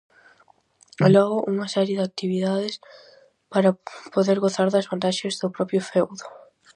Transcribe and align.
E 1.05 1.07
logo 1.15 1.37
unha 1.53 1.67
serie 1.75 1.99
de 1.99 2.07
actividades 2.09 2.73
para 3.53 3.77
poder 4.15 4.37
gozar 4.45 4.67
das 4.71 4.87
vantaxes 4.91 5.35
do 5.41 5.53
propio 5.55 5.81
feudo. 5.91 6.25